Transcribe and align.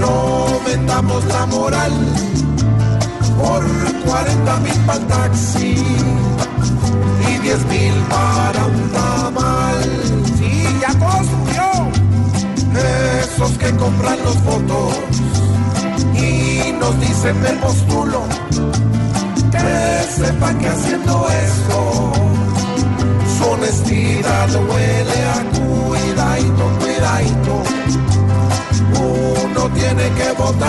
No 0.00 0.46
vendamos 0.66 1.24
la 1.26 1.46
moral 1.46 1.92
por 3.38 3.64
40 4.06 4.56
mil 4.60 4.80
para 4.86 5.06
taxi 5.06 5.74
y 7.28 7.38
10 7.38 7.66
mil 7.66 7.94
para 8.08 8.66
un 8.66 8.88
tamal. 8.90 9.82
Sí, 10.38 10.64
ya 10.80 10.92
todo 10.98 11.22
subió. 11.32 11.90
Esos 13.22 13.58
que 13.58 13.70
compran 13.76 14.18
los 14.24 14.42
votos 14.44 14.94
y 16.14 16.72
nos 16.72 16.98
dicen 17.00 17.40
me 17.42 17.50
postulo. 17.64 18.22
Que 19.50 20.22
sepan 20.22 20.58
que 20.58 20.68
haciendo 20.68 21.28
esto 21.28 21.49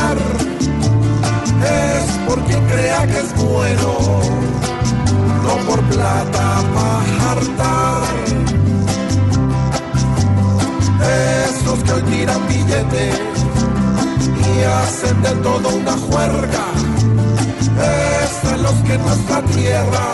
votar, 0.01 0.17
es 1.63 2.11
por 2.27 2.43
quien 2.45 2.65
crea 2.67 3.07
que 3.07 3.19
es 3.19 3.35
bueno, 3.35 3.99
no 5.43 5.55
por 5.67 5.81
plata 5.83 6.63
para 6.73 7.31
hartar. 7.31 8.03
Esos 11.49 11.83
que 11.83 11.91
hoy 11.91 12.01
tiran 12.03 12.47
billetes 12.47 13.19
y 14.23 14.63
hacen 14.63 15.21
de 15.21 15.29
todo 15.41 15.69
una 15.69 15.97
juerga, 15.97 16.65
es 17.81 18.51
a 18.51 18.57
los 18.57 18.73
que 18.83 18.93
en 18.93 19.05
nuestra 19.05 19.41
tierra 19.43 20.07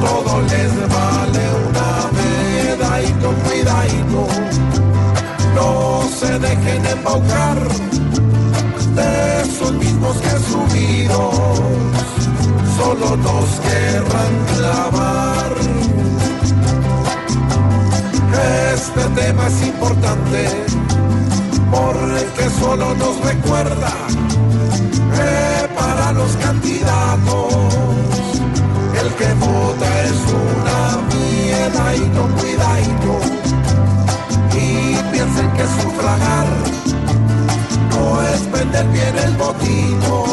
todo 0.00 0.40
les 0.42 0.72
vale 0.88 1.44
una 1.68 2.10
medadito, 2.16 3.34
cuidadito. 3.44 4.26
No 5.54 6.02
se 6.18 6.38
dejen 6.38 6.86
embaucar 6.86 7.58
esos 8.98 9.72
mismos 9.72 10.16
que 10.18 10.30
subidos 10.50 11.60
solo 12.76 13.16
nos 13.16 13.60
querrán 13.60 14.34
clavar. 14.56 15.52
Este 18.74 19.02
tema 19.20 19.46
es 19.46 19.66
importante 19.66 20.48
porque 21.70 22.50
solo 22.60 22.94
nos 22.94 23.20
recuerda 23.20 23.92
no 38.72 38.78
es 38.78 38.84
vender 38.84 38.86
bien 38.92 39.18
el 39.24 39.32
botito 39.36 40.24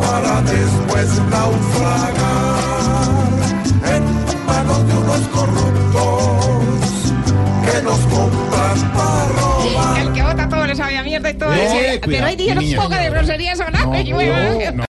para 0.00 0.42
después 0.42 1.08
naufragar 1.30 2.58
en 3.94 4.46
manos 4.46 4.86
de 4.86 4.94
unos 4.94 5.20
corruptos 5.28 7.12
que 7.64 7.82
nos 7.82 7.98
compran 8.00 8.92
para 8.92 9.28
robar. 9.28 10.00
El 10.00 10.12
que 10.12 10.22
vota 10.22 10.48
todo 10.48 10.66
le 10.66 10.74
sabe 10.76 10.96
a 10.98 11.02
mierda 11.02 11.30
y 11.30 11.34
todo 11.34 11.52
Eh, 11.52 11.94
eso. 11.94 12.00
Pero 12.06 12.26
hoy 12.26 12.36
día 12.36 12.54
no 12.54 12.82
poca 12.82 12.98
de 12.98 13.10
groserías 13.10 13.60
o 13.60 13.64
nada. 13.70 13.84
No, 13.84 13.92
no, 13.92 14.00
no. 14.00 14.72